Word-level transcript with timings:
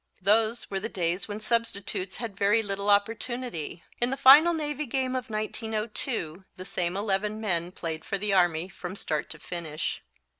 Those 0.23 0.67
were 0.71 0.79
the 0.79 0.89
days 0.89 1.27
when 1.27 1.39
substitutes 1.39 2.15
had 2.15 2.35
very 2.35 2.63
little 2.63 2.89
opportunity. 2.89 3.83
In 4.01 4.09
the 4.09 4.17
final 4.17 4.51
Navy 4.51 4.87
game 4.87 5.15
of 5.15 5.29
1902 5.29 6.43
the 6.57 6.65
same 6.65 6.97
eleven 6.97 7.39
men 7.39 7.71
played 7.71 8.03
for 8.03 8.17
the 8.17 8.33
Army 8.33 8.67
from 8.67 8.95
start 8.95 9.29
to 9.29 9.37
finish. 9.37 10.01